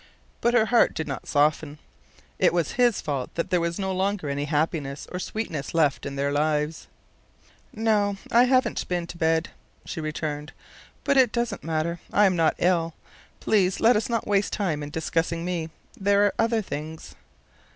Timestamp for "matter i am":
11.63-12.35